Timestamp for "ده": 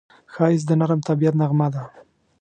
1.73-1.83